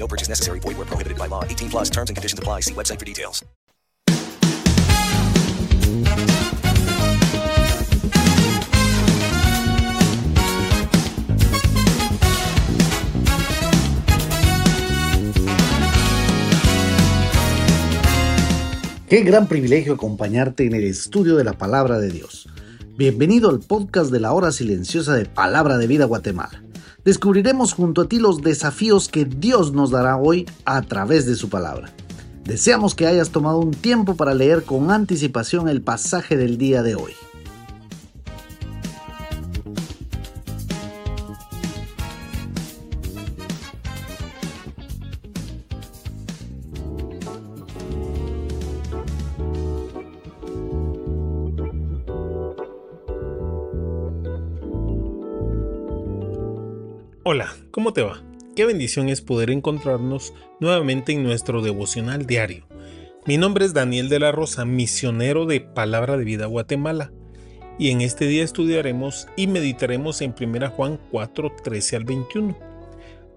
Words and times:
No 0.00 0.08
purchase 0.08 0.30
necessary. 0.30 0.60
Void 0.60 0.78
where 0.78 0.86
prohibited 0.86 1.18
by 1.18 1.28
law. 1.28 1.44
18 1.44 1.70
plus 1.70 1.90
terms 1.90 2.10
and 2.10 2.16
conditions 2.16 2.38
apply. 2.38 2.60
See 2.60 2.74
website 2.74 2.98
for 2.98 3.04
details. 3.04 3.44
Qué 19.10 19.22
gran 19.22 19.48
privilegio 19.48 19.94
acompañarte 19.94 20.66
en 20.66 20.74
el 20.76 20.84
estudio 20.84 21.34
de 21.34 21.42
la 21.42 21.54
palabra 21.54 21.98
de 21.98 22.12
Dios. 22.12 22.48
Bienvenido 23.00 23.48
al 23.48 23.60
podcast 23.60 24.10
de 24.12 24.20
la 24.20 24.34
hora 24.34 24.52
silenciosa 24.52 25.14
de 25.14 25.24
Palabra 25.24 25.78
de 25.78 25.86
Vida 25.86 26.04
Guatemala. 26.04 26.62
Descubriremos 27.02 27.72
junto 27.72 28.02
a 28.02 28.08
ti 28.10 28.18
los 28.18 28.42
desafíos 28.42 29.08
que 29.08 29.24
Dios 29.24 29.72
nos 29.72 29.90
dará 29.90 30.18
hoy 30.18 30.44
a 30.66 30.82
través 30.82 31.24
de 31.24 31.34
su 31.34 31.48
palabra. 31.48 31.90
Deseamos 32.44 32.94
que 32.94 33.06
hayas 33.06 33.30
tomado 33.30 33.58
un 33.58 33.70
tiempo 33.70 34.16
para 34.16 34.34
leer 34.34 34.64
con 34.64 34.90
anticipación 34.90 35.70
el 35.70 35.80
pasaje 35.80 36.36
del 36.36 36.58
día 36.58 36.82
de 36.82 36.94
hoy. 36.94 37.12
Hola, 57.32 57.54
¿cómo 57.70 57.92
te 57.92 58.02
va? 58.02 58.24
Qué 58.56 58.64
bendición 58.64 59.08
es 59.08 59.20
poder 59.20 59.52
encontrarnos 59.52 60.34
nuevamente 60.58 61.12
en 61.12 61.22
nuestro 61.22 61.62
devocional 61.62 62.26
diario. 62.26 62.66
Mi 63.24 63.38
nombre 63.38 63.64
es 63.64 63.72
Daniel 63.72 64.08
de 64.08 64.18
la 64.18 64.32
Rosa, 64.32 64.64
misionero 64.64 65.46
de 65.46 65.60
Palabra 65.60 66.16
de 66.16 66.24
Vida 66.24 66.46
Guatemala, 66.46 67.12
y 67.78 67.90
en 67.90 68.00
este 68.00 68.26
día 68.26 68.42
estudiaremos 68.42 69.28
y 69.36 69.46
meditaremos 69.46 70.22
en 70.22 70.34
1 70.36 70.70
Juan 70.70 70.98
4, 71.12 71.52
13 71.62 71.94
al 71.94 72.04
21, 72.04 72.58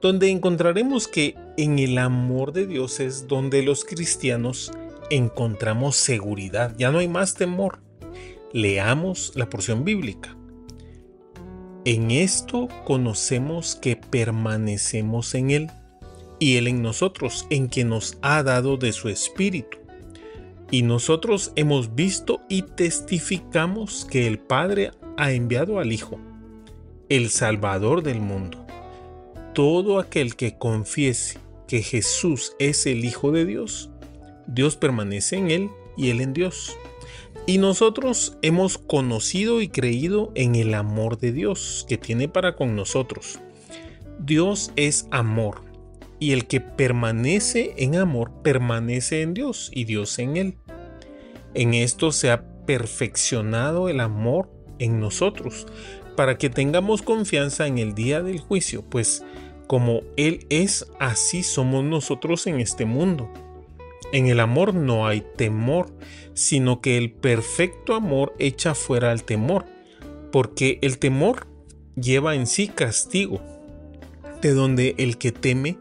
donde 0.02 0.32
encontraremos 0.32 1.08
que 1.08 1.36
en 1.56 1.78
el 1.78 2.00
amor 2.00 2.52
de 2.52 2.66
Dios 2.66 3.00
es 3.00 3.28
donde 3.28 3.62
los 3.62 3.86
cristianos 3.86 4.72
encontramos 5.12 5.98
seguridad, 5.98 6.74
ya 6.80 6.92
no 6.92 6.98
hay 6.98 7.08
más 7.08 7.36
temor. 7.36 7.78
Leamos 8.54 9.34
la 9.36 9.52
porción 9.52 9.86
bíblica. 9.86 10.36
En 11.86 12.12
esto 12.12 12.70
conocemos 12.86 13.76
que 13.76 13.98
permanecemos 13.98 15.36
en 15.36 15.52
Él 15.52 15.72
y 16.40 16.56
Él 16.56 16.70
en 16.70 16.82
nosotros, 16.82 17.46
en 17.50 17.68
que 17.68 17.84
nos 17.84 18.18
ha 18.22 18.42
dado 18.42 18.78
de 18.78 18.94
su 18.94 19.10
Espíritu. 19.10 19.80
Y 20.72 20.84
nosotros 20.84 21.52
hemos 21.58 21.94
visto 21.94 22.42
y 22.48 22.62
testificamos 22.62 24.06
que 24.10 24.28
el 24.28 24.40
Padre 24.40 24.92
ha 25.18 25.34
enviado 25.34 25.80
al 25.80 25.92
Hijo, 25.92 26.20
el 27.10 27.30
Salvador 27.30 28.02
del 28.02 28.22
mundo. 28.22 28.66
Todo 29.54 30.00
aquel 30.00 30.38
que 30.38 30.58
confiese 30.58 31.38
que 31.68 31.84
Jesús 31.84 32.56
es 32.60 32.86
el 32.86 33.04
Hijo 33.04 33.34
de 33.34 33.46
Dios, 33.46 33.90
Dios 34.48 34.78
permanece 34.78 35.36
en 35.36 35.52
Él 35.52 35.70
y 35.98 36.12
Él 36.12 36.22
en 36.22 36.34
Dios. 36.34 36.78
Y 37.46 37.58
nosotros 37.58 38.38
hemos 38.42 38.78
conocido 38.78 39.62
y 39.62 39.68
creído 39.68 40.32
en 40.36 40.56
el 40.56 40.74
amor 40.74 41.18
de 41.18 41.32
Dios 41.32 41.86
que 41.90 41.98
tiene 41.98 42.28
para 42.28 42.56
con 42.56 42.76
nosotros. 42.76 43.40
Dios 44.20 44.72
es 44.76 45.08
amor, 45.12 45.62
y 46.20 46.32
el 46.32 46.48
que 46.48 46.62
permanece 46.62 47.74
en 47.78 47.96
amor 47.96 48.32
permanece 48.44 49.22
en 49.22 49.34
Dios 49.34 49.70
y 49.74 49.84
Dios 49.84 50.20
en 50.20 50.38
él. 50.38 50.58
En 51.54 51.74
esto 51.74 52.12
se 52.12 52.32
ha 52.32 52.46
perfeccionado 52.66 53.90
el 53.90 54.00
amor 54.00 54.50
en 54.80 55.00
nosotros, 55.00 55.68
para 56.16 56.38
que 56.38 56.50
tengamos 56.50 57.02
confianza 57.02 57.68
en 57.68 57.78
el 57.78 57.94
día 57.94 58.22
del 58.22 58.40
juicio, 58.40 58.84
pues 58.90 59.24
como 59.68 60.02
Él 60.18 60.46
es, 60.50 60.88
así 61.00 61.44
somos 61.44 61.84
nosotros 61.84 62.48
en 62.48 62.60
este 62.60 62.86
mundo. 62.86 63.30
En 64.12 64.28
el 64.28 64.40
amor 64.40 64.74
no 64.74 65.08
hay 65.08 65.24
temor, 65.36 65.92
sino 66.34 66.82
que 66.82 66.98
el 66.98 67.12
perfecto 67.12 67.96
amor 67.96 68.34
echa 68.40 68.76
fuera 68.76 69.12
al 69.12 69.24
temor, 69.24 69.66
porque 70.32 70.80
el 70.82 71.00
temor 71.00 71.48
lleva 71.96 72.36
en 72.36 72.48
sí 72.48 72.68
castigo, 72.68 73.42
de 74.42 74.54
donde 74.54 74.96
el 74.98 75.18
que 75.18 75.32
teme 75.32 75.78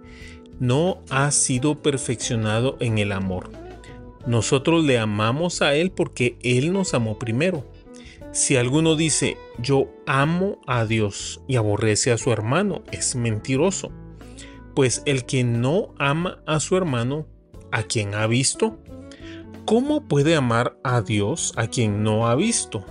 no 0.61 1.03
ha 1.11 1.31
sido 1.31 1.83
perfeccionado 1.83 2.77
en 2.81 2.99
el 2.99 3.13
amor. 3.13 3.51
Nosotros 4.27 4.85
le 4.85 4.99
amamos 4.99 5.63
a 5.63 5.75
Él 5.75 5.91
porque 5.91 6.37
Él 6.43 6.73
nos 6.73 6.95
amó 6.95 7.19
primero. 7.19 7.67
Si 8.31 8.57
alguno 8.57 8.95
dice 8.95 9.37
yo 9.59 9.89
amo 10.07 10.61
a 10.67 10.87
Dios 10.87 11.43
y 11.49 11.57
aborrece 11.57 12.13
a 12.13 12.19
su 12.19 12.33
hermano, 12.33 12.83
es 12.93 13.17
mentiroso. 13.17 13.91
Pues 14.75 15.03
el 15.05 15.27
que 15.27 15.45
no 15.45 15.95
ama 15.99 16.43
a 16.47 16.61
su 16.61 16.77
hermano 16.77 17.27
a 17.73 17.83
quien 17.83 18.15
ha 18.15 18.27
visto? 18.27 18.79
¿Cómo 19.65 20.07
puede 20.07 20.37
amar 20.37 20.77
a 20.85 21.03
Dios 21.03 21.53
a 21.57 21.67
quien 21.67 22.03
no 22.03 22.29
ha 22.29 22.35
visto? 22.35 22.85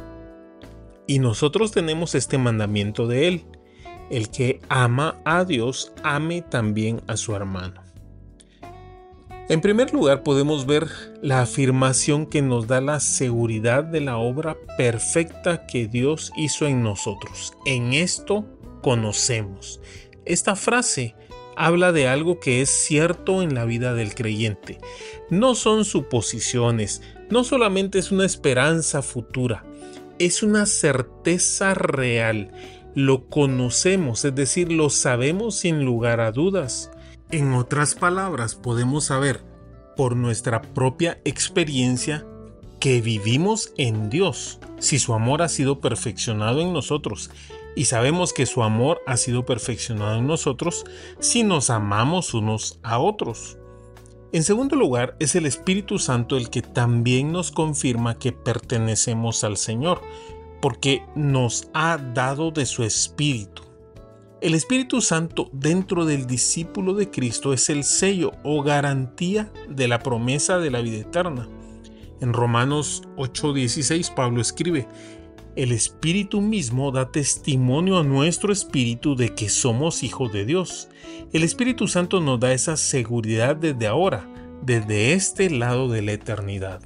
Y 1.07 1.19
nosotros 1.19 1.71
tenemos 1.71 2.15
este 2.15 2.37
mandamiento 2.37 3.07
de 3.07 3.27
Él. 3.27 3.45
El 4.09 4.29
que 4.29 4.59
ama 4.69 5.21
a 5.23 5.45
Dios, 5.45 5.93
ame 6.03 6.41
también 6.41 7.01
a 7.07 7.17
su 7.17 7.35
hermano. 7.35 7.81
En 9.49 9.59
primer 9.59 9.93
lugar 9.93 10.23
podemos 10.23 10.65
ver 10.65 10.87
la 11.21 11.41
afirmación 11.41 12.25
que 12.25 12.41
nos 12.41 12.67
da 12.67 12.79
la 12.79 13.01
seguridad 13.01 13.83
de 13.83 13.99
la 13.99 14.17
obra 14.17 14.55
perfecta 14.77 15.67
que 15.67 15.87
Dios 15.87 16.31
hizo 16.37 16.67
en 16.67 16.83
nosotros. 16.83 17.53
En 17.65 17.91
esto 17.91 18.45
conocemos. 18.81 19.81
Esta 20.23 20.55
frase 20.55 21.15
habla 21.55 21.91
de 21.91 22.07
algo 22.07 22.39
que 22.39 22.61
es 22.61 22.69
cierto 22.69 23.41
en 23.41 23.53
la 23.53 23.65
vida 23.65 23.93
del 23.93 24.15
creyente. 24.15 24.79
No 25.29 25.55
son 25.55 25.85
suposiciones, 25.85 27.01
no 27.29 27.43
solamente 27.43 27.99
es 27.99 28.11
una 28.11 28.25
esperanza 28.25 29.01
futura, 29.01 29.63
es 30.19 30.43
una 30.43 30.65
certeza 30.65 31.73
real. 31.73 32.51
Lo 32.95 33.29
conocemos, 33.29 34.25
es 34.25 34.35
decir, 34.35 34.71
lo 34.71 34.89
sabemos 34.89 35.55
sin 35.55 35.85
lugar 35.85 36.19
a 36.19 36.31
dudas. 36.31 36.91
En 37.31 37.53
otras 37.53 37.95
palabras, 37.95 38.55
podemos 38.55 39.05
saber 39.05 39.41
por 39.95 40.15
nuestra 40.15 40.61
propia 40.61 41.21
experiencia 41.23 42.25
que 42.81 42.99
vivimos 42.99 43.71
en 43.77 44.09
Dios, 44.09 44.59
si 44.79 44.99
su 44.99 45.13
amor 45.13 45.43
ha 45.43 45.47
sido 45.47 45.79
perfeccionado 45.79 46.59
en 46.59 46.73
nosotros 46.73 47.29
y 47.75 47.85
sabemos 47.85 48.33
que 48.33 48.47
su 48.47 48.63
amor 48.63 49.01
ha 49.05 49.17
sido 49.17 49.45
perfeccionado 49.45 50.17
en 50.17 50.25
nosotros 50.27 50.83
si 51.19 51.43
nos 51.43 51.69
amamos 51.69 52.33
unos 52.33 52.79
a 52.83 52.99
otros. 52.99 53.57
En 54.33 54.43
segundo 54.43 54.75
lugar, 54.75 55.15
es 55.19 55.35
el 55.35 55.45
Espíritu 55.45 55.99
Santo 55.99 56.37
el 56.37 56.49
que 56.49 56.63
también 56.63 57.31
nos 57.31 57.51
confirma 57.51 58.17
que 58.17 58.31
pertenecemos 58.31 59.43
al 59.43 59.57
Señor, 59.57 60.01
porque 60.59 61.03
nos 61.15 61.69
ha 61.73 61.97
dado 61.97 62.49
de 62.49 62.65
su 62.65 62.83
Espíritu. 62.83 63.61
El 64.41 64.55
Espíritu 64.55 65.01
Santo 65.01 65.49
dentro 65.53 66.05
del 66.05 66.25
discípulo 66.25 66.95
de 66.95 67.11
Cristo 67.11 67.53
es 67.53 67.69
el 67.69 67.83
sello 67.83 68.31
o 68.43 68.63
garantía 68.63 69.51
de 69.69 69.87
la 69.87 69.99
promesa 69.99 70.57
de 70.57 70.71
la 70.71 70.81
vida 70.81 70.97
eterna. 70.97 71.47
En 72.21 72.33
Romanos 72.33 73.01
8:16 73.17 74.11
Pablo 74.11 74.41
escribe, 74.41 74.87
el 75.55 75.73
Espíritu 75.73 76.39
mismo 76.39 76.91
da 76.91 77.11
testimonio 77.11 77.97
a 77.97 78.03
nuestro 78.03 78.53
espíritu 78.53 79.15
de 79.15 79.35
que 79.35 79.49
somos 79.49 80.01
hijos 80.01 80.31
de 80.31 80.45
Dios. 80.45 80.87
El 81.33 81.43
Espíritu 81.43 81.89
Santo 81.89 82.21
nos 82.21 82.39
da 82.39 82.53
esa 82.53 82.77
seguridad 82.77 83.57
desde 83.57 83.87
ahora, 83.87 84.25
desde 84.61 85.11
este 85.11 85.49
lado 85.49 85.89
de 85.89 86.03
la 86.03 86.13
eternidad. 86.13 86.81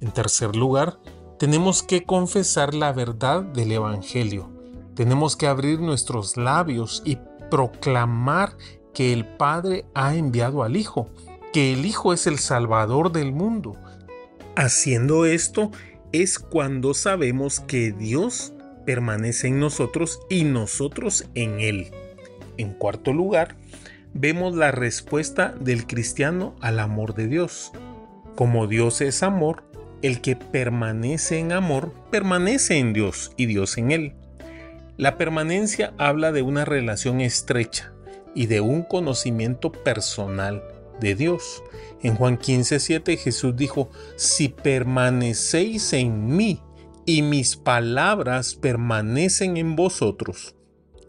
En 0.00 0.10
tercer 0.10 0.54
lugar, 0.54 0.98
tenemos 1.38 1.82
que 1.82 2.04
confesar 2.04 2.74
la 2.74 2.92
verdad 2.92 3.42
del 3.42 3.72
Evangelio. 3.72 4.50
Tenemos 4.94 5.36
que 5.36 5.46
abrir 5.46 5.80
nuestros 5.80 6.36
labios 6.36 7.02
y 7.06 7.16
proclamar 7.50 8.56
que 8.92 9.12
el 9.12 9.24
Padre 9.24 9.86
ha 9.94 10.14
enviado 10.16 10.62
al 10.62 10.76
Hijo, 10.76 11.08
que 11.52 11.72
el 11.72 11.86
Hijo 11.86 12.12
es 12.12 12.26
el 12.26 12.38
Salvador 12.38 13.12
del 13.12 13.32
mundo. 13.32 13.76
Haciendo 14.56 15.26
esto 15.26 15.70
es 16.12 16.38
cuando 16.38 16.94
sabemos 16.94 17.60
que 17.60 17.92
Dios 17.92 18.52
permanece 18.86 19.48
en 19.48 19.60
nosotros 19.60 20.20
y 20.30 20.44
nosotros 20.44 21.26
en 21.34 21.60
Él. 21.60 21.90
En 22.56 22.72
cuarto 22.72 23.12
lugar, 23.12 23.56
vemos 24.14 24.54
la 24.56 24.72
respuesta 24.72 25.54
del 25.60 25.86
cristiano 25.86 26.56
al 26.60 26.78
amor 26.80 27.14
de 27.14 27.28
Dios. 27.28 27.72
Como 28.34 28.66
Dios 28.66 29.00
es 29.00 29.22
amor, 29.22 29.64
el 30.02 30.20
que 30.20 30.36
permanece 30.36 31.38
en 31.38 31.52
amor 31.52 31.92
permanece 32.10 32.78
en 32.78 32.92
Dios 32.92 33.32
y 33.36 33.46
Dios 33.46 33.78
en 33.78 33.90
él. 33.90 34.14
La 34.96 35.16
permanencia 35.16 35.92
habla 35.98 36.32
de 36.32 36.42
una 36.42 36.64
relación 36.64 37.20
estrecha 37.20 37.92
y 38.34 38.46
de 38.46 38.60
un 38.60 38.82
conocimiento 38.82 39.72
personal 39.72 40.62
de 41.00 41.14
Dios. 41.14 41.62
En 42.02 42.14
Juan 42.14 42.38
15:7 42.38 43.16
Jesús 43.16 43.56
dijo, 43.56 43.90
si 44.16 44.48
permanecéis 44.48 45.92
en 45.92 46.26
mí 46.36 46.62
y 47.04 47.22
mis 47.22 47.56
palabras 47.56 48.54
permanecen 48.54 49.56
en 49.56 49.76
vosotros. 49.76 50.54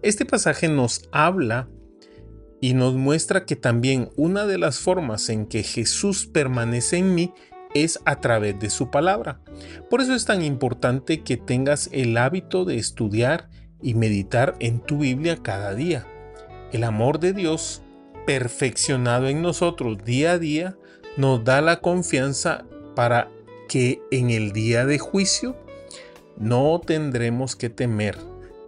Este 0.01 0.25
pasaje 0.25 0.69
nos 0.69 1.09
habla 1.11 1.67
y 2.61 2.73
nos 2.73 2.95
muestra 2.95 3.45
que 3.45 3.55
también 3.55 4.09
una 4.15 4.45
de 4.45 4.57
las 4.57 4.79
formas 4.79 5.29
en 5.29 5.45
que 5.45 5.63
Jesús 5.63 6.25
permanece 6.25 6.97
en 6.97 7.15
mí 7.15 7.33
es 7.73 7.99
a 8.05 8.19
través 8.19 8.59
de 8.59 8.69
su 8.69 8.89
palabra. 8.89 9.41
Por 9.89 10.01
eso 10.01 10.15
es 10.15 10.25
tan 10.25 10.41
importante 10.41 11.21
que 11.21 11.37
tengas 11.37 11.89
el 11.91 12.17
hábito 12.17 12.65
de 12.65 12.77
estudiar 12.77 13.49
y 13.81 13.93
meditar 13.93 14.55
en 14.59 14.79
tu 14.79 14.99
Biblia 14.99 15.37
cada 15.41 15.73
día. 15.75 16.05
El 16.71 16.83
amor 16.83 17.19
de 17.19 17.33
Dios, 17.33 17.81
perfeccionado 18.29 19.27
en 19.27 19.41
nosotros 19.41 20.05
día 20.05 20.33
a 20.33 20.37
día, 20.37 20.77
nos 21.17 21.43
da 21.43 21.61
la 21.61 21.81
confianza 21.81 22.63
para 22.95 23.31
que 23.67 24.03
en 24.11 24.29
el 24.29 24.51
día 24.51 24.85
de 24.85 24.99
juicio 24.99 25.55
no 26.37 26.79
tendremos 26.79 27.55
que 27.55 27.71
temer 27.71 28.19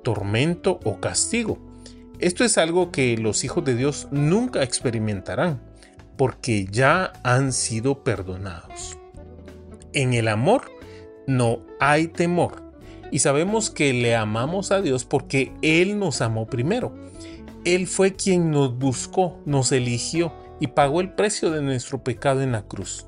tormento 0.02 0.80
o 0.84 1.00
castigo. 1.00 1.60
Esto 2.18 2.44
es 2.44 2.58
algo 2.58 2.92
que 2.92 3.16
los 3.20 3.44
hijos 3.44 3.64
de 3.64 3.76
Dios 3.76 4.08
nunca 4.10 4.64
experimentarán 4.64 5.62
porque 6.18 6.66
ya 6.66 7.14
han 7.22 7.54
sido 7.54 8.04
perdonados. 8.04 8.98
En 9.94 10.16
el 10.16 10.28
amor 10.28 10.72
no 11.28 11.62
hay 11.80 12.08
temor 12.08 12.64
y 13.12 13.20
sabemos 13.20 13.70
que 13.70 13.94
le 13.94 14.16
amamos 14.16 14.72
a 14.72 14.82
Dios 14.82 15.06
porque 15.06 15.52
Él 15.62 16.00
nos 16.00 16.20
amó 16.22 16.48
primero. 16.48 17.11
Él 17.64 17.88
fue 17.88 18.16
quien 18.16 18.50
nos 18.50 18.78
buscó, 18.78 19.40
nos 19.46 19.72
eligió 19.72 20.34
y 20.60 20.68
pagó 20.68 21.02
el 21.02 21.14
precio 21.14 21.52
de 21.52 21.62
nuestro 21.62 22.04
pecado 22.04 22.42
en 22.42 22.52
la 22.52 22.64
cruz. 22.64 23.06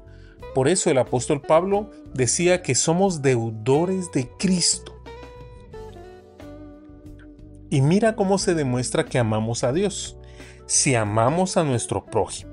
Por 0.53 0.67
eso 0.67 0.91
el 0.91 0.99
apóstol 0.99 1.41
Pablo 1.41 1.89
decía 2.13 2.61
que 2.61 2.75
somos 2.75 3.23
deudores 3.23 4.11
de 4.11 4.29
Cristo. 4.37 5.01
Y 7.71 7.81
mira 7.81 8.15
cómo 8.15 8.37
se 8.37 8.53
demuestra 8.53 9.05
que 9.05 9.17
amamos 9.17 9.63
a 9.63 9.73
Dios. 9.73 10.17
Si 10.67 10.93
amamos 10.93 11.57
a 11.57 11.63
nuestro 11.63 12.05
prójimo. 12.05 12.51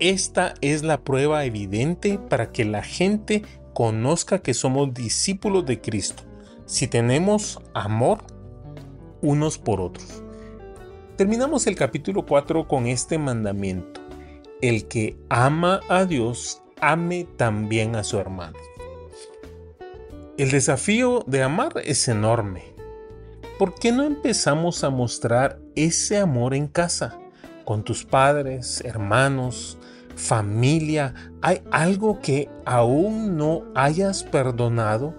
Esta 0.00 0.54
es 0.60 0.82
la 0.82 1.04
prueba 1.04 1.44
evidente 1.44 2.18
para 2.18 2.50
que 2.50 2.64
la 2.64 2.82
gente 2.82 3.42
conozca 3.74 4.40
que 4.40 4.54
somos 4.54 4.92
discípulos 4.92 5.66
de 5.66 5.80
Cristo, 5.80 6.24
si 6.66 6.88
tenemos 6.88 7.60
amor 7.74 8.24
unos 9.22 9.58
por 9.58 9.80
otros. 9.80 10.24
Terminamos 11.20 11.66
el 11.66 11.76
capítulo 11.76 12.24
4 12.24 12.66
con 12.66 12.86
este 12.86 13.18
mandamiento. 13.18 14.00
El 14.62 14.88
que 14.88 15.18
ama 15.28 15.80
a 15.90 16.06
Dios, 16.06 16.62
ame 16.80 17.28
también 17.36 17.94
a 17.94 18.04
su 18.04 18.18
hermano. 18.18 18.56
El 20.38 20.50
desafío 20.50 21.22
de 21.26 21.42
amar 21.42 21.74
es 21.84 22.08
enorme. 22.08 22.72
¿Por 23.58 23.74
qué 23.74 23.92
no 23.92 24.04
empezamos 24.04 24.82
a 24.82 24.88
mostrar 24.88 25.60
ese 25.74 26.16
amor 26.16 26.54
en 26.54 26.68
casa? 26.68 27.18
Con 27.66 27.84
tus 27.84 28.06
padres, 28.06 28.82
hermanos, 28.86 29.76
familia, 30.16 31.12
¿hay 31.42 31.60
algo 31.70 32.20
que 32.20 32.48
aún 32.64 33.36
no 33.36 33.64
hayas 33.74 34.22
perdonado? 34.22 35.14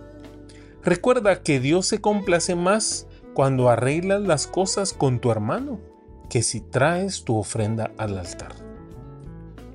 Recuerda 0.81 1.43
que 1.43 1.59
Dios 1.59 1.85
se 1.85 2.01
complace 2.01 2.55
más 2.55 3.05
cuando 3.35 3.69
arreglas 3.69 4.23
las 4.23 4.47
cosas 4.47 4.93
con 4.93 5.19
tu 5.19 5.29
hermano 5.29 5.90
que 6.31 6.43
si 6.43 6.61
traes 6.61 7.25
tu 7.25 7.35
ofrenda 7.35 7.91
al 7.97 8.17
altar. 8.17 8.55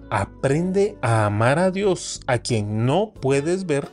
Aprende 0.09 0.97
a 1.03 1.27
amar 1.27 1.59
a 1.59 1.71
Dios 1.71 2.23
a 2.27 2.39
quien 2.39 2.87
no 2.87 3.13
puedes 3.13 3.67
ver, 3.67 3.87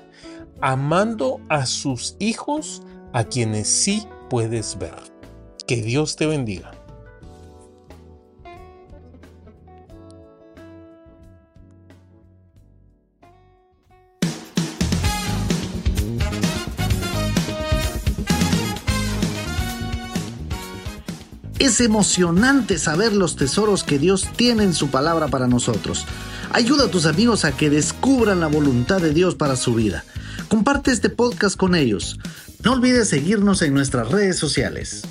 amando 0.61 1.41
a 1.49 1.65
sus 1.65 2.15
hijos 2.19 2.81
a 3.11 3.25
quienes 3.25 3.67
sí 3.67 4.07
puedes 4.29 4.79
ver. 4.79 4.95
Que 5.67 5.81
Dios 5.81 6.15
te 6.15 6.25
bendiga. 6.25 6.71
Es 21.63 21.79
emocionante 21.79 22.77
saber 22.77 23.13
los 23.13 23.37
tesoros 23.37 23.85
que 23.85 23.97
Dios 23.97 24.27
tiene 24.35 24.65
en 24.65 24.73
su 24.73 24.89
palabra 24.89 25.29
para 25.29 25.47
nosotros. 25.47 26.05
Ayuda 26.51 26.87
a 26.87 26.91
tus 26.91 27.05
amigos 27.05 27.45
a 27.45 27.55
que 27.55 27.69
descubran 27.69 28.41
la 28.41 28.47
voluntad 28.47 28.99
de 28.99 29.13
Dios 29.13 29.35
para 29.35 29.55
su 29.55 29.73
vida. 29.73 30.03
Comparte 30.49 30.91
este 30.91 31.07
podcast 31.09 31.55
con 31.55 31.73
ellos. 31.73 32.19
No 32.65 32.73
olvides 32.73 33.07
seguirnos 33.07 33.61
en 33.61 33.73
nuestras 33.73 34.11
redes 34.11 34.37
sociales. 34.37 35.03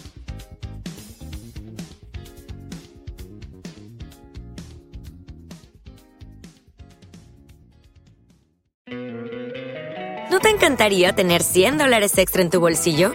¿No 10.31 10.39
te 10.39 10.51
encantaría 10.51 11.15
tener 11.15 11.43
100 11.43 11.79
dólares 11.79 12.19
extra 12.19 12.43
en 12.43 12.51
tu 12.51 12.61
bolsillo? 12.61 13.15